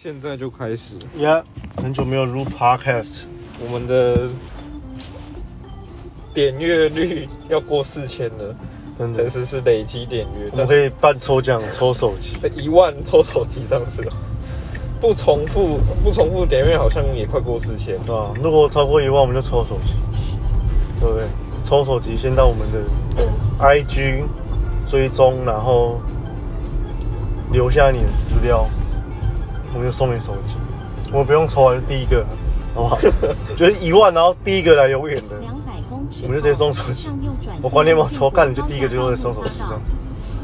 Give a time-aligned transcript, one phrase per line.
[0.00, 1.42] 现在就开始，呀
[1.76, 3.24] 很久没有录 podcast，
[3.60, 4.28] 我们的
[6.32, 8.54] 点阅率要过四千了，
[8.96, 9.24] 真的。
[9.24, 14.06] 但，是是累积点阅，我们可以办抽奖抽手机，一万抽手机这样子，
[15.00, 18.32] 不重复不重复点阅好像也快过四千，对吧？
[18.40, 19.94] 如果超过一万，我们就抽手机，
[21.00, 21.10] 对。
[21.10, 21.24] 不对？
[21.64, 22.78] 抽手机先到我们的
[23.58, 24.22] IG
[24.88, 26.00] 追踪，然后
[27.52, 28.64] 留下你的资料，
[29.78, 30.56] 我们就送你手机。
[31.12, 32.26] 我们不用抽啊，就第一个，
[32.74, 32.98] 好不好？
[33.56, 37.08] 就是一万，然后第一个来留言的，两百公尺，我们就直接送手机
[37.62, 39.80] 我管你有没有抽，干你就第一个就会送手机这样。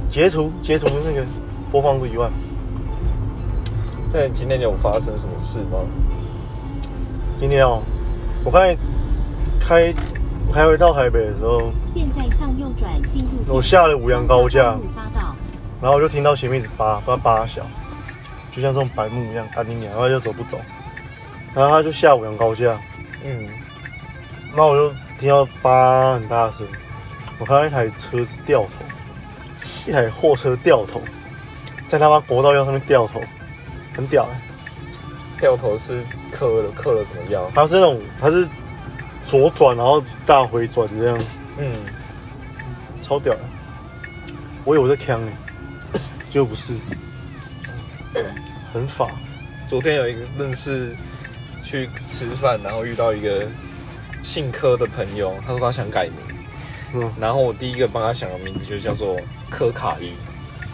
[0.08, 1.26] 截图截图那个
[1.72, 2.30] 播放度一万。
[4.12, 5.80] 那你今天有发生什么事吗？
[7.36, 7.82] 今天哦，
[8.44, 8.76] 我刚才
[9.58, 9.92] 开
[10.52, 13.56] 开回到台北的时候，现在向右转进入。
[13.56, 14.78] 我下了五羊高架，
[15.82, 17.62] 然后我就听到前面一直扒，不知道扒小，
[18.54, 20.60] 就像这种白目一样，赶紧鸟，然后就走不走，
[21.54, 22.78] 然后他就下五羊高架，
[23.24, 23.48] 嗯，
[24.50, 26.66] 然后我就听到叭很大声，
[27.38, 28.70] 我看到一台车子掉头，
[29.86, 31.02] 一台货车掉头，
[31.88, 33.20] 在他妈国道腰上面掉头，
[33.96, 34.40] 很屌哎、
[35.40, 37.50] 掉头是刻了刻了什么药？
[37.54, 38.46] 它是那种它是
[39.26, 41.18] 左转然后大回转这样，
[41.58, 41.72] 嗯，
[43.02, 43.34] 超屌。
[43.34, 43.40] 的，
[44.64, 45.32] 我以为我在呛呢、
[46.32, 46.72] 结果不是，
[48.74, 49.08] 很法。
[49.68, 50.94] 昨天有一个认识
[51.62, 53.46] 去吃饭，然后遇到一个
[54.24, 56.14] 姓柯的朋友，他说他想改名，
[56.94, 59.16] 嗯，然后我第一个帮他想的名字就叫做
[59.48, 60.12] 柯卡伊，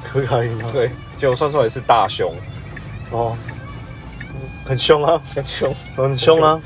[0.03, 2.35] 柯卡因吗，对，结果算出来是大熊，
[3.11, 3.37] 哦，
[4.65, 5.75] 很凶啊，很凶。
[5.95, 6.61] 很凶啊，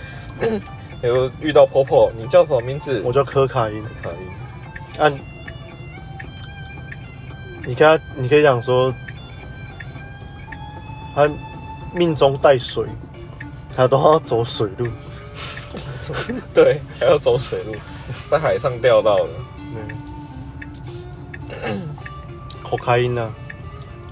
[1.03, 3.03] 有遇到婆婆，你叫什么名字？
[3.05, 3.83] 我叫柯卡因。
[4.01, 5.13] 卡因，啊、
[7.67, 8.95] 你跟他，你可以讲说，
[11.15, 11.31] 他
[11.93, 12.87] 命中带水，
[13.73, 14.89] 他都要走水路。
[16.53, 17.75] 对，还要走水路，
[18.31, 19.31] 在海上钓到的。
[21.65, 21.89] 嗯，
[22.63, 23.31] 口开音啊，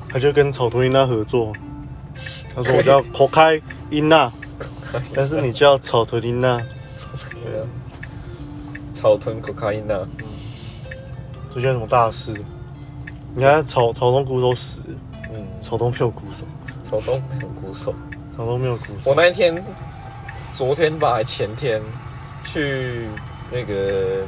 [0.09, 1.53] 他就跟草图音娜合作。
[2.55, 3.61] 他说我叫口开
[3.91, 4.31] 音娜，
[5.15, 6.63] 但是你叫草图音娜，
[8.93, 9.95] 草屯可卡因娜，
[11.53, 12.35] 出现什么大事？
[13.35, 14.81] 你看草草东鼓手死。
[14.83, 14.87] 了，
[15.33, 16.45] 嗯，草东没有鼓手，
[16.93, 17.95] 草东没有鼓手。
[18.37, 19.11] 草东没有鼓手。
[19.11, 19.65] 我那一天，
[20.53, 21.81] 昨天吧，还前天
[22.45, 23.09] 去
[23.51, 24.27] 那个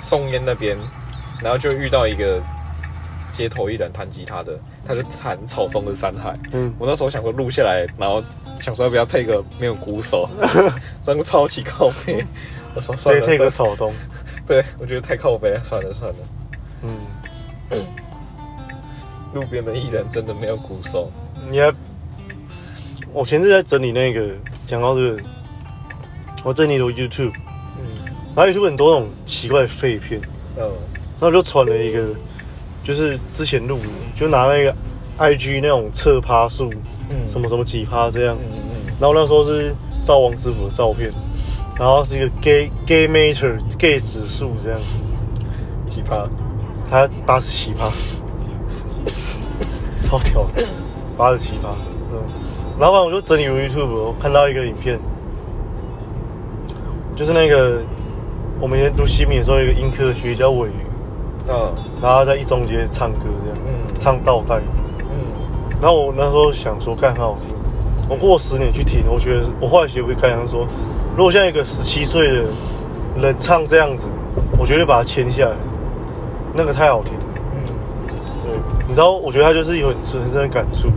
[0.00, 0.76] 松烟那边，
[1.40, 2.42] 然后就遇到一个
[3.32, 6.30] 街头艺人弹吉他的，他就弹草东的《山海》。
[6.50, 8.20] 嗯，我那时候想说录下来，然后
[8.58, 10.28] 想说要不要 take 个没有鼓手，
[11.04, 12.26] 真的超级靠背。
[12.74, 13.92] 我说算了，谁 take 个草东？
[14.44, 16.16] 对我觉得太靠背了，算了算了。
[16.82, 16.98] 嗯，
[19.32, 21.10] 路边的艺人真的没有鼓手，
[21.50, 21.72] 你还，
[23.12, 24.28] 我前次在整理那个，
[24.66, 25.22] 讲到这个，
[26.42, 27.32] 我整理了 YouTube，
[27.78, 28.12] 嗯。
[28.34, 30.20] 然后 YouTube 很多那种奇怪的废片，
[30.56, 30.62] 嗯
[31.20, 32.08] 然后我就传了一个，
[32.82, 33.84] 就是之前录的，
[34.16, 34.74] 就拿那个
[35.18, 36.72] IG 那种测趴数，
[37.08, 37.28] 嗯。
[37.28, 41.10] 什么什么几趴这样，嗯嗯然后那时候是照王师傅的照片，
[41.78, 44.80] 然后是一个 gay gay meter gay 指数这样，
[45.40, 46.28] 嗯，奇葩，
[46.90, 47.90] 他八十七趴，
[50.00, 50.66] 超屌的，
[51.16, 51.68] 八十七趴，
[52.12, 52.18] 嗯，
[52.78, 54.98] 然后我就整理我 YouTube，我看到一个影片，
[57.14, 57.80] 就是那个
[58.60, 60.86] 我们以前读西米的时候，有一个音科学叫尾鱼，
[61.48, 61.72] 嗯。
[62.02, 63.94] 然后他在一中街唱歌这样，嗯。
[63.96, 64.56] 唱倒带，
[64.98, 65.16] 嗯。
[65.80, 67.50] 然后我那时候想说，干很好听，
[68.08, 70.66] 我过十年去听，我觉得我后来学会看，他说，
[71.16, 72.44] 如果像一个十七岁的
[73.20, 74.08] 人唱这样子，
[74.58, 75.56] 我绝对把它签下来，
[76.54, 77.14] 那个太好听。
[77.54, 77.62] 嗯。
[78.42, 78.52] 对，
[78.88, 80.88] 你知道，我觉得他就是有很深深的感触。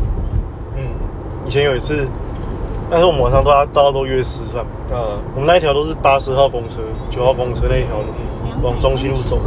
[1.48, 2.06] 嗯以前有一次，
[2.92, 5.18] 但是我们晚上大家大家都约吃饭，嗯。
[5.34, 8.08] 我们那一条都是八十号公车、九号公车那一条路，
[8.62, 9.40] 往中心路走。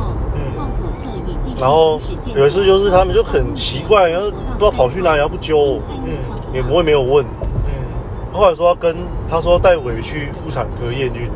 [1.60, 2.00] 然后
[2.34, 6.16] 有一次就是他们就很奇怪，然后不知道跑去哪里，然后不揪我，嗯。
[6.54, 7.22] 也不会没有问。
[7.24, 8.32] 嗯。
[8.32, 8.96] 后来说要跟
[9.28, 11.30] 他说要带尾去妇产科验孕，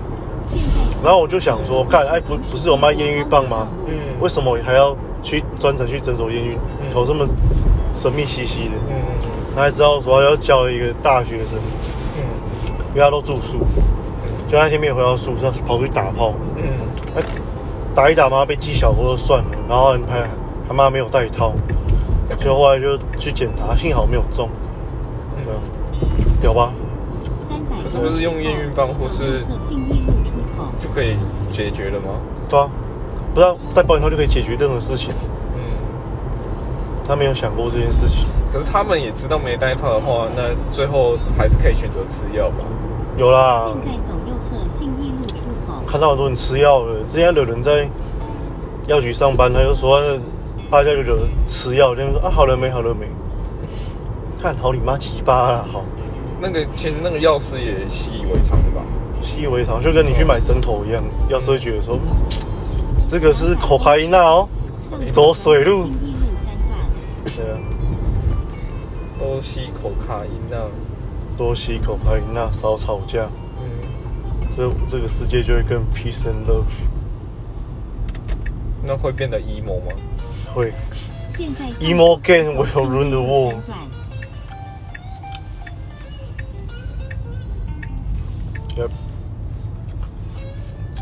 [1.05, 3.69] 然后我就想说，看哎不不是有卖验孕棒吗？
[3.87, 3.93] 嗯。
[4.19, 6.56] 为什么还要去专程去诊所验孕，
[6.94, 7.27] 头这么
[7.93, 8.75] 神秘兮兮的？
[8.89, 8.97] 嗯
[9.55, 11.59] 他还知道说要叫一个大学生，
[12.17, 12.23] 嗯
[12.91, 13.59] 因为他都住宿，
[14.49, 16.65] 就那天没有回到宿舍，跑出去打炮，嗯
[17.17, 17.23] 哎，
[17.95, 20.29] 打一打嘛被记小过就算了，然后还
[20.67, 21.53] 他妈没有带套，
[22.39, 24.49] 就后来就去检查，幸好没有中，
[25.45, 25.61] 对啊，
[26.41, 26.73] 屌吧？
[27.89, 29.43] 是不是用验孕棒或是
[30.81, 31.17] 就可以
[31.53, 32.19] 解决了吗？
[32.49, 32.69] 对啊，
[33.33, 35.11] 不知道带保险套就可以解决任何事情。
[35.55, 35.61] 嗯
[37.06, 38.27] 他没有想过这件事情。
[38.55, 42.65] 可是他们也知道没带套的话，那最后还是可以选择吃药吧。
[43.17, 45.83] 有啦，现在走右侧信义路出口。
[45.89, 46.95] 看到很多人吃药了。
[47.05, 47.89] 之前有人在
[48.87, 50.01] 药局上班，他就说
[50.71, 51.19] 大家就
[51.49, 53.09] 吃药，就说啊好了没，好了没。
[54.41, 55.83] 看好你妈鸡巴啦，好
[56.41, 58.83] 那个其实那个药师也习以为常的吧？
[59.21, 62.39] 习以为常，就跟你去买针头一样，药师会觉得说嗯
[63.09, 64.49] 这个是口开那哦，
[64.89, 65.89] 上走水路
[69.19, 70.67] 都吸口卡因那，
[71.37, 73.29] 多吸口卡因娜，少吵架，
[73.59, 76.65] 嗯，这这个世界就会更 peace and love。
[78.83, 79.93] 那会变得 emo 吗？
[80.55, 80.73] 会
[81.31, 83.55] 现在 emo again will ruin the world.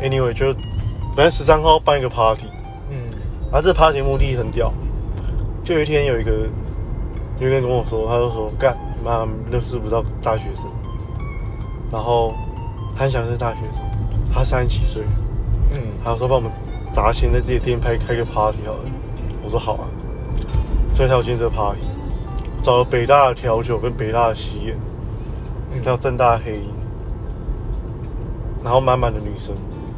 [0.01, 0.53] Anyway，就
[1.15, 2.47] 本来十三号办一个 party，
[2.89, 2.97] 嗯
[3.51, 4.73] 然后这 party 目的很屌。
[5.63, 6.47] 就有一天有一个
[7.43, 10.65] 有一个人跟我说，他就说干妈认识不到大学生，
[11.91, 12.33] 然后
[12.95, 13.83] 他很想是大学生，
[14.33, 15.03] 他三十几岁，
[15.73, 16.49] 嗯，他说帮我们
[16.89, 18.79] 砸钱在自己店开开个 party 好了。
[19.43, 19.83] 我说好啊，
[20.95, 21.81] 所以他有今天这个 party，
[22.61, 24.77] 找了北大的调酒跟北大的吸烟，
[25.83, 26.69] 还有正大的黑鹰，
[28.63, 29.53] 然后满满的女生，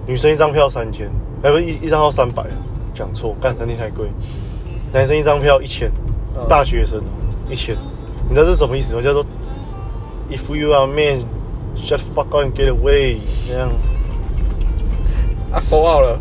[0.08, 1.12] 女生一张票三千，
[1.44, 2.44] 哎不一一张要三百，
[2.92, 4.10] 讲错，干三千太贵，
[4.92, 5.92] 男生一张票一千，
[6.36, 7.00] 嗯大学生
[7.50, 7.76] 一千，
[8.28, 9.02] 你知道这是什么意思吗？
[9.02, 9.26] 叫做
[10.30, 11.26] If you are man,
[11.76, 13.70] shut fuck up and get away，这样。
[15.52, 16.20] 啊，收到了，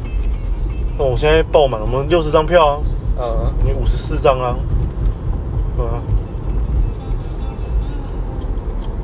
[0.99, 2.81] 那我现在爆满，我们六十张票啊，
[3.19, 4.57] 嗯，你五十四张啊，
[5.77, 6.03] 对啊，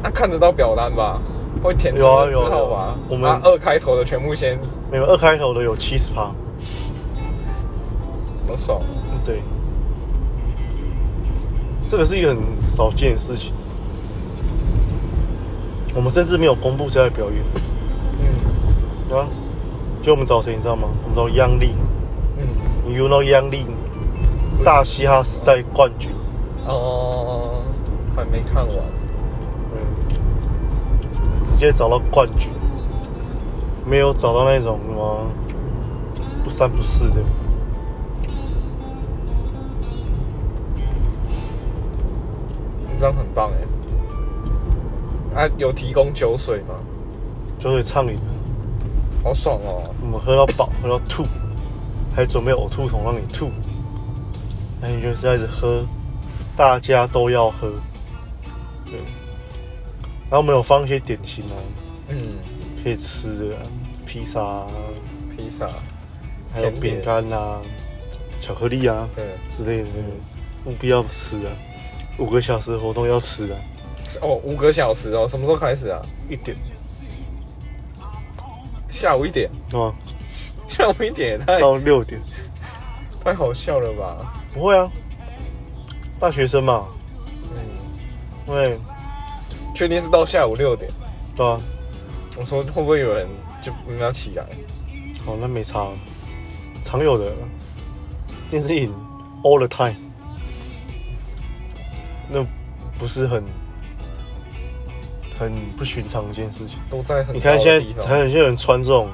[0.02, 1.20] 那、看得到表单吧？
[1.62, 2.94] 会填出字有啊有啊号吧？
[3.08, 4.58] 我们啊二开头的全部先，
[4.90, 6.30] 没有二开头的有七十趴，
[8.46, 8.80] 好少。
[9.24, 9.42] 对，
[11.90, 13.52] 这个是一个很少见的事情。
[15.92, 17.42] 我们甚至没有公布谁在表演，
[19.10, 19.26] 嗯啊？
[20.00, 20.86] 就我们找谁你知道吗？
[21.02, 21.74] 我们找央丽
[22.38, 23.66] 嗯，，You know 央丽，
[24.64, 26.12] 大嘻哈时代冠军，
[26.64, 27.60] 哦，
[28.14, 28.76] 还没看完。
[29.74, 29.80] 嗯，
[31.42, 32.52] 直接找到冠军，
[33.84, 35.26] 没有找到那种什么
[36.44, 37.16] 不三不四的。
[43.00, 43.50] 这样很棒
[45.34, 45.42] 哎。
[45.42, 46.74] 啊，有提供酒水吗？
[47.58, 48.20] 酒水畅饮了，
[49.24, 49.82] 好爽哦。
[50.02, 51.24] 我们喝到饱，喝到吐，
[52.14, 53.50] 还准备呕吐桶让你吐，
[54.82, 55.82] 那你就是开始喝，
[56.54, 57.72] 大家都要喝，
[58.84, 58.98] 对。
[60.28, 61.56] 然后我们有放一些点心啊，
[62.08, 62.18] 嗯，
[62.82, 63.62] 可以吃的、啊，
[64.04, 64.66] 披萨啊，
[65.34, 65.68] 披萨，
[66.52, 67.60] 还有饼干啊，
[68.42, 69.88] 巧克力啊对，之类的，
[70.66, 71.52] 务必要吃啊。
[72.20, 73.58] 五个小时的活动要吃啊，
[74.20, 76.00] 哦，五个小时哦，什么时候开始啊？
[76.28, 76.56] 一点。
[78.90, 79.94] 下午一点，啊，
[80.68, 82.20] 下午一点也太到六点，
[83.24, 84.34] 太好笑了吧？
[84.52, 84.90] 不会啊，
[86.18, 86.86] 大学生嘛，
[87.50, 87.58] 嗯，
[88.46, 88.76] 因为
[89.74, 90.90] 确定是到下午六点。
[91.34, 91.58] 对啊，
[92.36, 93.26] 我说会不会有人
[93.62, 94.44] 就没有要起来？
[95.24, 95.86] 哦，那没差，
[96.84, 97.32] 常有的
[98.50, 98.92] 电视影
[99.42, 99.96] all the time，
[102.32, 102.46] 那
[102.98, 103.42] 不是很
[105.38, 106.78] 很不寻常的一件事情。
[106.90, 107.82] 都在很你看现。
[107.96, 109.08] 在还有些人穿这种，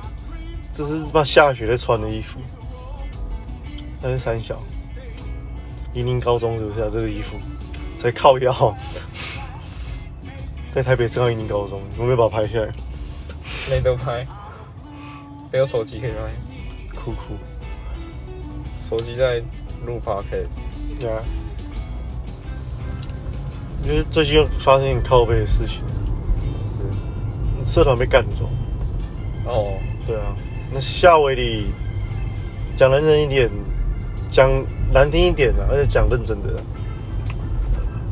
[0.72, 2.38] 这是他妈下雪在穿的衣服，
[4.02, 4.62] 那是三小，
[5.94, 6.88] 宜宁高中是不是啊？
[6.92, 7.36] 这个衣服
[7.98, 8.74] 才靠腰，
[10.70, 12.72] 在台北上宜宁高中，有没有把它拍下来？
[13.70, 14.26] 没得拍，
[15.50, 17.36] 没有手机可以拍，酷酷，
[18.78, 19.42] 手机在
[19.86, 20.58] 录 podcast。
[21.00, 21.22] 对啊。
[23.86, 25.80] 就是最近又发生很靠背的事情，
[26.66, 28.50] 是社团被赶走。
[29.44, 30.34] 哦，对啊，
[30.72, 31.66] 那夏威夷
[32.76, 33.48] 讲认真一点，
[34.28, 34.50] 讲
[34.92, 36.60] 难听一点的，而且讲认真的，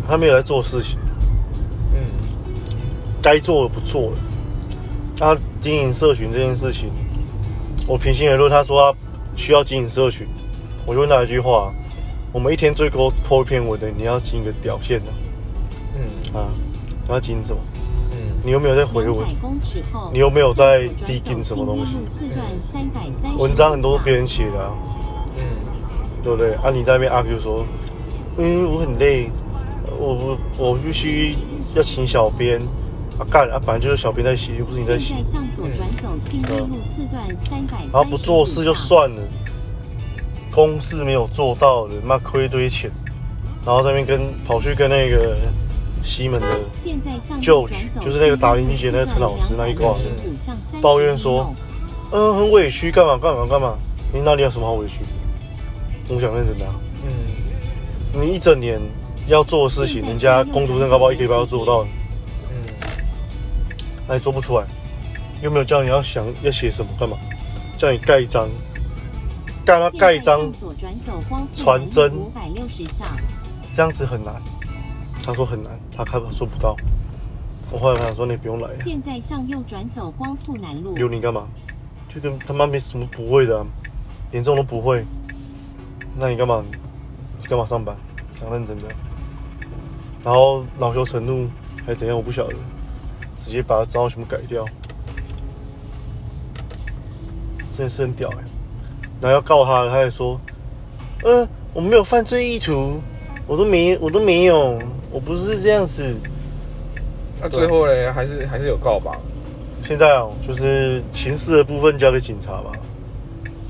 [0.07, 0.97] 他没有在做事情，
[1.93, 2.01] 嗯。
[3.21, 4.17] 该做的不做了。
[5.17, 6.91] 他经营社群这件事情，
[7.87, 8.99] 我平心而论，他说他
[9.35, 10.29] 需要经营社群，
[10.87, 11.73] 我就问他一句话：
[12.33, 15.34] 我们一天最多破一篇文的，你要经营个屌线的嗯啊？
[17.07, 17.61] 你要经营什么？
[18.13, 19.27] 嗯，你有没有在回文？
[19.41, 21.97] 公尺后，你有没有在向左转 digging 走什么东西
[23.39, 24.71] 文章很多是别人写的啊。
[25.37, 25.43] 嗯，
[26.23, 26.55] 对不对？
[26.55, 27.65] 啊，你在那边 argue 说，
[28.39, 29.29] 嗯，我很累，
[29.99, 31.37] 我我我必须
[31.75, 32.61] 要请小编，
[33.19, 37.85] 啊干啊，本来就是小编在写，又不是你在写现在，向左转走信义路四段三百。
[37.93, 38.73] 然后不做事就。
[38.75, 39.23] 算了，
[40.53, 42.91] 公事没有做到的，妈亏一堆钱，
[43.65, 45.37] 然后在那边跟跑去跟那个
[46.05, 46.47] 西门的
[46.77, 51.55] 现在上 George，就是那个打林俊杰那个陈老师那一挂的抱怨说
[52.13, 53.47] 嗯，很委屈，干嘛干嘛？
[53.49, 53.75] 干嘛？
[54.13, 55.01] 你那里有什么好委屈？
[56.09, 58.21] 我想认真的、啊，嗯。
[58.21, 58.79] 你一整年
[59.27, 61.87] 要做的事情，人家工读生高包一个礼拜要做到，
[62.51, 62.63] 嗯，
[64.07, 64.65] 那你做不出来，
[65.43, 67.17] 又没有叫你要想要写什么干嘛？
[67.77, 68.47] 叫你盖一张，
[69.65, 70.53] 盖他盖一张，
[71.57, 72.13] 传真。
[73.75, 74.35] 这样子很难。
[75.27, 76.77] 他说很难，他看做不到。
[77.71, 80.95] 我后来跟他说你不用来了，现在向右转走光复南路。
[80.95, 81.47] 留你干嘛？
[82.09, 83.67] 就跟他妈没什么不会的、啊，
[84.31, 85.05] 连这种都不会，
[86.17, 86.63] 那你干嘛？
[87.39, 87.97] 你干嘛上班？
[88.41, 88.87] 讲认真的。
[90.23, 91.49] 然后恼羞成怒
[91.85, 92.55] 还是怎样，我不晓得，
[93.37, 94.65] 直接把账号全部改掉，
[97.73, 98.39] 真的是很屌哎、
[99.21, 100.41] 然后要告他，他还说，
[101.25, 103.01] 嗯、我没有犯罪意图，
[103.47, 104.79] 我都没，我都没有，
[105.11, 106.15] 我不是这样子。
[107.41, 109.19] 那最后嘞，还是还是有告吧。
[109.87, 112.73] 现在哦，就是刑事的部分交给警察吧，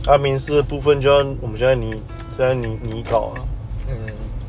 [0.06, 1.90] 啊，民事的部分就要我们现在你
[2.36, 3.42] 现在你你搞啊，
[3.88, 3.94] 嗯，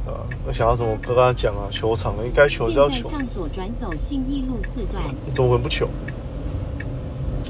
[0.05, 5.03] 啊，我想要什么跟他讲啊，球场应该求现在是要求，向左转走信义路四段。
[5.25, 5.87] 你怎么可能不求？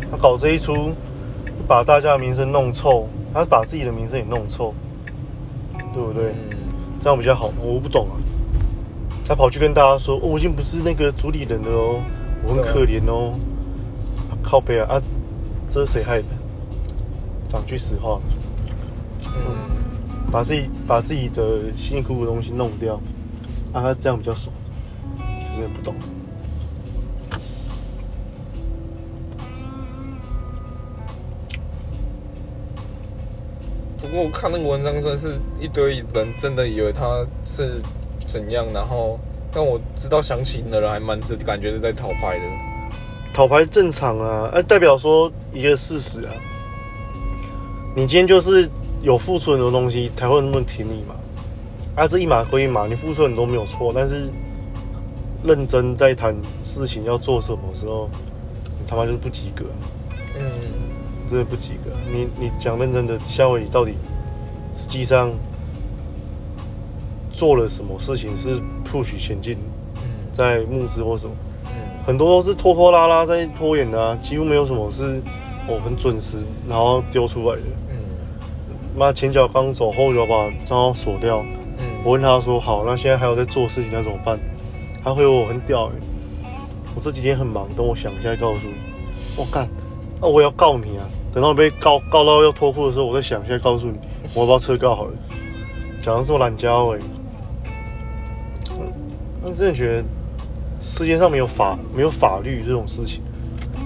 [0.09, 0.93] 他搞这一出，
[1.67, 4.73] 把大家的名声弄臭，他把自己的名声也弄臭，
[5.93, 6.31] 对不对？
[6.51, 6.57] 嗯
[7.05, 7.53] 这样比较好？
[7.61, 8.17] 我不懂啊。
[9.23, 12.01] 他跑去跟大家说：“哦，我已经不是那个主理人了哦，
[12.47, 13.31] 我很可怜哦。
[14.27, 15.01] 啊靠背啊啊，
[15.69, 16.25] 这是谁害的？
[17.47, 18.19] 讲句实话，
[19.21, 19.69] 嗯，
[20.31, 22.95] 把自己把自己的辛辛苦的东西弄掉，
[23.71, 24.51] 啊，他这样比较爽，
[25.53, 25.93] 就是不懂。
[34.05, 37.81] 不过我看那个文章，真的是一堆人真的以为他是
[38.25, 39.19] 怎样，然后
[39.51, 42.43] 但我知道详情的人还蛮是感觉是在讨拍的。
[43.33, 46.31] 讨牌正常啊，呃、代表说一个事实啊。
[47.95, 48.69] 你今天就是
[49.01, 51.15] 有付出很多东西，才会那么挺你嘛。
[51.95, 54.29] 啊，这一码归一码，你付出很多没有错，但是
[55.43, 58.09] 认真在谈事情要做什么时候，
[58.79, 59.63] 你他妈就是不及格，
[60.37, 60.43] 嗯，
[61.29, 61.91] 真的不及格。
[62.11, 63.93] 你你讲认真的，夏威夷到底
[64.75, 65.31] 实际上
[67.31, 69.57] 做了什么事情是 push 前进，
[69.97, 70.01] 嗯
[70.33, 71.35] 在募资或什么？
[71.65, 71.71] 嗯
[72.05, 75.21] 很多都是拖拖拉拉在拖延的啊，几乎没有什么是
[75.67, 77.61] 哦很准时然后丢出来的。
[77.89, 77.97] 嗯
[78.95, 81.43] 妈前脚刚走，后脚把账号锁掉。
[81.79, 84.39] 嗯，我问他说：“好，那现在还有在做事情，那怎么办？”
[85.03, 85.91] 他回我很屌哎、
[86.95, 88.73] 我这几天很忙，等我想一下再告诉你。
[89.35, 89.67] 我干，
[90.21, 91.05] 那我也要告你啊！
[91.33, 93.99] 等到我被告告到要脱裤的时候，我再想一下告诉你，
[94.33, 95.11] 我要不要撤告好了。
[96.01, 96.99] 讲的这么懒家伙、欸，
[98.71, 98.87] 嗯，
[99.43, 100.03] 我真的觉得
[100.81, 103.21] 世界上没有法没有法律这种事情，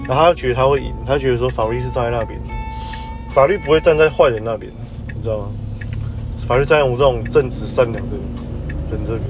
[0.06, 2.48] 然后他觉得他会赢，他觉得说法律是站在那边的，
[3.34, 4.70] 法律不会站在坏人那边，
[5.14, 5.48] 你知道吗？
[6.46, 8.16] 法律站在我们这种正直善良的
[8.90, 9.22] 人这边，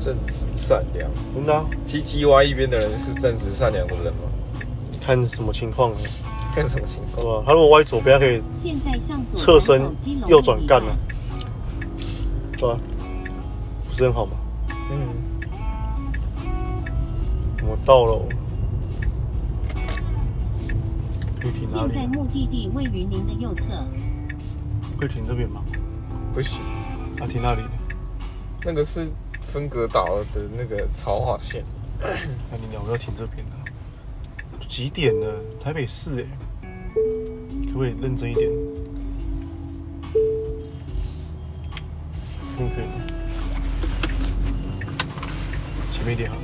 [0.00, 1.08] 正直善良。
[1.34, 4.31] 真的、啊，G G Y 一边的人是正直善良的人吗？
[5.04, 5.98] 看什么情况呢？
[6.54, 7.16] 看什么情况？
[7.16, 7.42] 对吧？
[7.46, 9.82] 他如果歪左边，他可以现在向左侧身
[10.28, 10.96] 右转干了了。
[12.56, 12.78] 对吧？
[13.88, 14.32] 不是很好吗？
[14.90, 15.08] 嗯，
[17.64, 18.20] 我到了，
[21.40, 22.06] 可以停哪现在里？
[22.06, 23.64] 目的地位于您的右侧。
[25.00, 25.62] 会停这边吗？
[26.32, 26.60] 不行，
[27.18, 27.62] 啊，停那里？
[28.64, 29.08] 那个是
[29.42, 31.64] 分隔岛的那个潮化线。
[32.00, 33.52] 那你鸟要停这边的、
[34.72, 35.38] 几点了？
[35.62, 36.26] 台北市哎、
[37.66, 38.50] 可不可以认真一点？
[42.56, 42.86] 可以可以。
[45.92, 46.38] 前面一点好。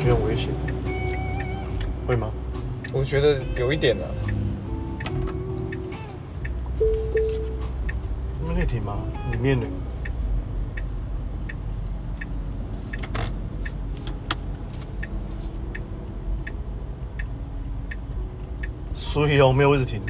[0.00, 0.48] 觉得很危险，
[2.06, 2.32] 会吗？
[2.90, 4.08] 我觉得有一点啊，
[8.40, 8.96] 那边可以停吗？
[9.30, 9.66] 里面的？
[18.94, 20.00] 所以哦，没有位置停。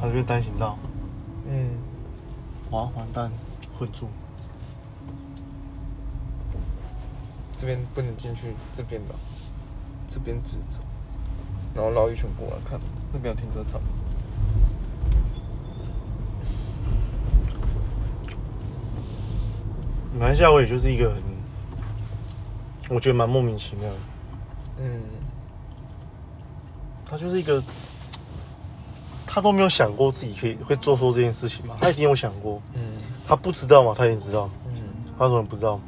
[0.00, 0.78] 他这边单行道，
[1.48, 1.70] 嗯，
[2.70, 3.32] 哇，完蛋，
[3.76, 4.06] 混住。
[7.62, 9.14] 这边不能进去，这边的，
[10.10, 10.80] 这边直走。
[11.72, 12.76] 然后绕一圈过来看，
[13.12, 13.80] 那边有停车场。
[20.18, 21.22] 马来西亚我也就是一个很，
[22.96, 23.96] 我觉得蛮莫名其妙的。
[24.80, 25.00] 嗯，
[27.08, 27.62] 他就是一个，
[29.24, 31.76] 他都没有想过自己可以会做错这件事情嘛？
[31.80, 32.82] 他一定有想过，嗯
[33.24, 33.94] 他不知道嘛？
[33.96, 34.82] 他也知道，嗯
[35.16, 35.80] 他怎么不知道？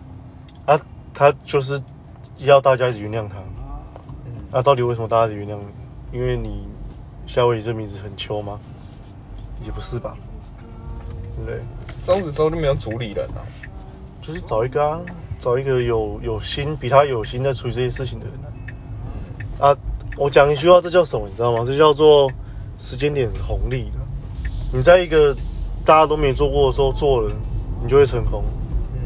[1.15, 1.81] 啊，他就是
[2.39, 3.37] 要大家一直原谅他。
[4.27, 5.57] 嗯，那、到底为什么大家原谅
[6.13, 6.19] 你？
[6.19, 6.69] 因为你
[7.27, 8.59] 夏威夷这名字很秋吗？
[9.65, 10.17] 也不是吧？
[11.37, 11.61] 对不对？
[12.05, 13.45] 这样子之后就没有主理人了。
[14.21, 15.01] 就是找一个啊，
[15.39, 18.35] 找一个有有心比他有心在处理这些事情的人
[19.61, 19.69] 啊。
[19.69, 19.77] 啊，
[20.17, 21.27] 我讲一句话，这叫什么？
[21.29, 21.63] 你知道吗？
[21.65, 22.31] 这叫做
[22.77, 23.99] 时间点红利的。
[24.73, 25.35] 你在一个
[25.85, 27.33] 大家都没做过的时候做了，
[27.83, 28.45] 你就会成功。
[28.95, 29.01] 嗯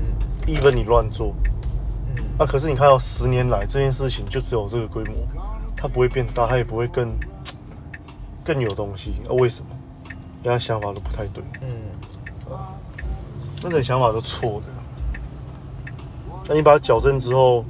[0.47, 1.35] even 你乱做，
[2.39, 5.15] 嗯啊，可是你看到十年来这件事情就只有这个规模，
[5.77, 7.11] 它不会变大，它也不会更
[8.45, 9.15] 更有东西。
[9.29, 9.71] 啊，为什么？
[10.45, 11.69] 因为他想法都不太对，嗯
[13.61, 14.67] 那种想法都错的。
[16.49, 17.65] 那你把它矫正之后，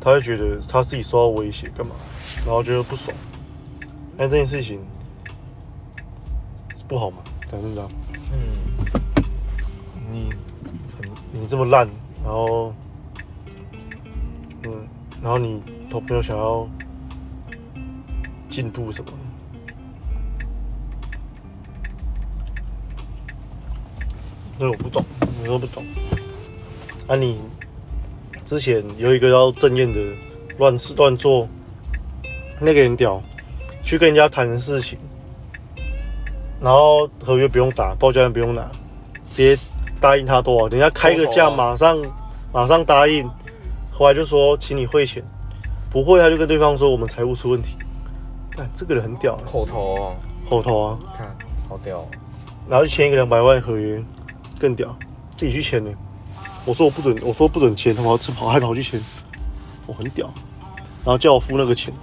[0.00, 1.94] 他会觉得他自己受到威胁，干嘛？
[2.46, 3.14] 然后觉得不爽。
[4.16, 4.80] 但这件事情
[6.88, 7.18] 不好嘛？
[7.52, 7.88] 讲真的啊，
[8.32, 8.38] 嗯
[10.10, 10.30] 你
[10.96, 11.86] 很你这么烂，
[12.24, 12.72] 然后
[14.64, 14.88] 嗯，
[15.22, 16.66] 然后你都没有想要
[18.48, 19.16] 进步什么的。
[24.58, 25.04] 这我不懂，
[25.42, 25.84] 你都不懂。
[27.06, 27.38] 啊，你
[28.46, 30.00] 之前有一个要正验的
[30.58, 31.46] 乱事乱做，
[32.60, 33.22] 那个人屌，
[33.82, 34.98] 去跟人家谈事情，
[36.60, 38.62] 然后合约不用打，报价单不用拿，
[39.30, 39.62] 直接
[40.00, 41.98] 答应他多少，人家开个价马上
[42.52, 43.28] 马上答应，
[43.96, 45.22] 后来就说请你汇钱，
[45.88, 47.76] 不会他就跟对方说我们财务出问题。
[48.50, 50.16] 看这个人很屌、欸，口头哦，
[50.50, 51.36] 口头啊，看
[51.68, 52.06] 好屌哦。
[52.68, 54.02] 然后就签一个两百万合约，
[54.58, 54.96] 更屌，
[55.36, 55.92] 自己去签呢。
[56.64, 59.00] 我说我不准，我说不准签，他跑跑还跑去签，
[59.86, 60.26] 我很屌。
[61.04, 61.94] 然后叫我付那个钱，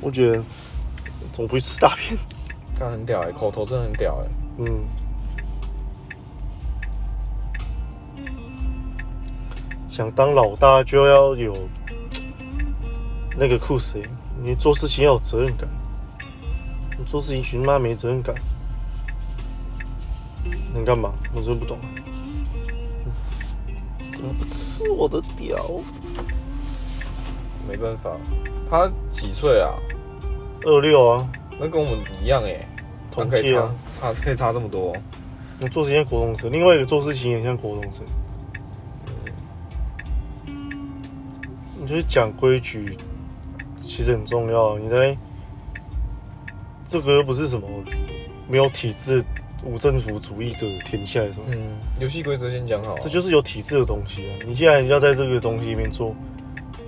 [0.00, 0.42] 我觉得
[1.32, 2.16] 怎么不去吃大便？
[2.78, 4.26] 看很屌哎，口头真的很屌哎。
[4.58, 4.84] 嗯。
[9.94, 11.56] 想当老大就要有
[13.38, 14.02] 那个酷谁，
[14.42, 15.68] 你做事情要有责任感。
[16.98, 18.34] 你做事情寻妈没责任感，
[20.72, 21.12] 能干嘛？
[21.32, 21.78] 我真不懂。
[24.16, 25.64] 怎么不吃我的屌？
[27.68, 28.16] 没办法，
[28.68, 29.74] 他几岁啊？
[30.62, 32.66] 二六啊，那跟我们一样哎，
[33.12, 33.74] 他同可以差届啊。
[33.92, 34.92] 差可以差这么多。
[35.60, 38.02] 我做事情像国中生，另外一个做事情也像国中生。
[41.84, 42.96] 你就是讲规矩，
[43.86, 44.78] 其实很重要。
[44.78, 45.14] 你在
[46.88, 47.68] 这个又不是什么
[48.48, 49.22] 没有体制、
[49.62, 51.58] 无政府主义者天下什么，嗯，
[52.00, 52.98] 游戏规则先讲好啊。
[53.02, 54.32] 这就是有体制的东西啊。
[54.46, 56.16] 你既然要在这个东西里面做，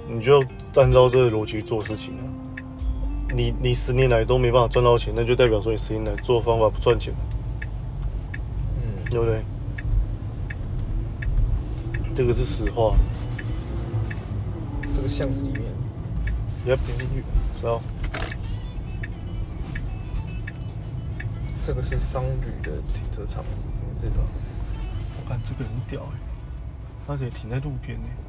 [0.09, 0.42] 你就
[0.76, 2.24] 按照这个逻辑去做事情啊。
[3.35, 7.12] 你你十年来都没办法赚到钱，那就代表说你十年来做的方法不赚钱，
[8.80, 9.42] 嗯对不对？
[12.14, 12.96] 这个是实话。
[14.96, 15.61] 这个巷子里面，
[16.64, 17.22] 也要点进去，
[17.54, 17.82] 知道？
[21.62, 23.44] 这个是商旅的停车场，
[23.92, 24.22] 你知道？
[25.18, 28.25] 我看这个很屌哎、欸，而且停在路边呢、左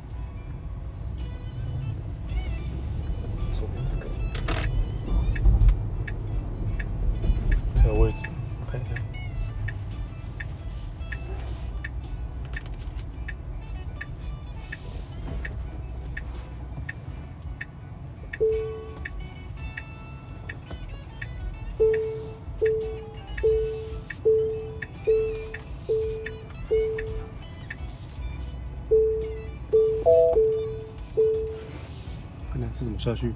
[33.08, 33.34] 下去。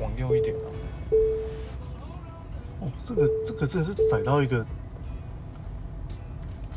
[0.00, 0.66] 往右一点啊。
[2.80, 4.64] 哦，这个这个真的是窄到一个，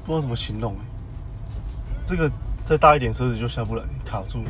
[0.06, 0.80] 不知道怎么形容哎。
[2.06, 2.32] 这个
[2.64, 4.44] 再大一点车子就下不来，卡住。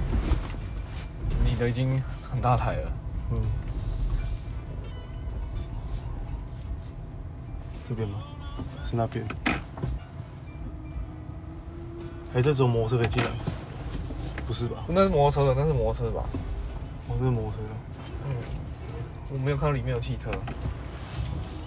[1.46, 2.92] 你的已经很大台了，
[3.32, 3.42] 嗯，
[7.88, 8.20] 这边吗？
[8.84, 9.26] 是那边？
[12.34, 13.30] 还是只有摩托车可以进来？
[14.48, 14.78] 不是吧？
[14.88, 16.24] 那是摩托车的，那是摩托车吧？
[17.10, 17.70] 哦，这是摩托车的。
[18.30, 18.36] 嗯，
[19.34, 20.32] 我没有看到里面有汽车。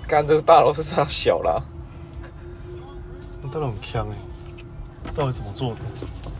[0.08, 1.62] 干这个大楼是啥小啦？
[3.42, 4.14] 那大楼很强哎，
[5.14, 5.80] 到底怎么做的？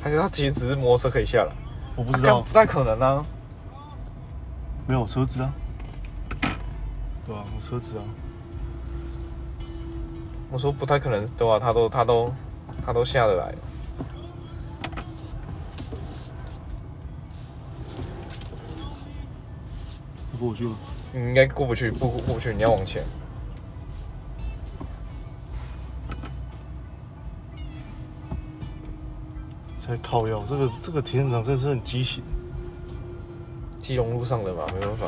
[0.03, 1.53] 还是它其实只是摩托车可以下来？
[1.94, 2.55] 我不知道啊不。
[2.55, 3.24] 太可能啊！
[4.87, 5.53] 没有车子啊，
[7.26, 8.03] 对啊，有车子啊，
[10.50, 12.33] 我说不太可能，对吧、他都他都
[12.85, 13.55] 他都下得来。
[20.51, 20.75] 过去了。
[21.13, 23.05] 你应该过不去，不过不去，你要往前。
[29.79, 32.25] 才靠腰，这个这个停车场真是很畸形。
[33.81, 35.07] 基隆路上的吧，没办法。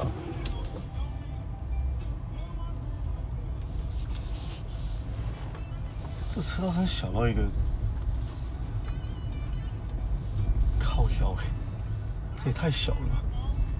[6.34, 7.42] 这车道真小到一个
[10.80, 11.44] 靠腰哎、
[12.38, 13.31] 这也太小了吧！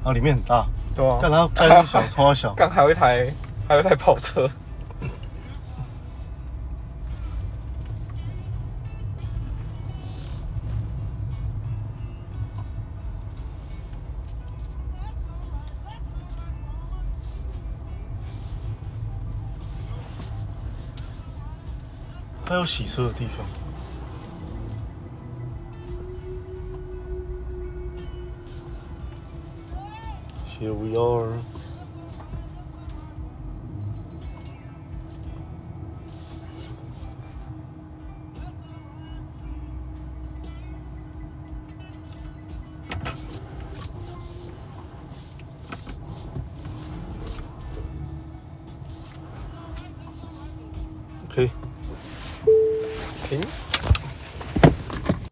[0.02, 2.52] 然后里面很大，对啊，干它盖那么小，超小。
[2.54, 3.32] 刚还有一台，
[3.68, 4.48] 还有一台跑车。
[22.44, 23.61] 还有洗车的地方。
[30.62, 31.51] Here we are。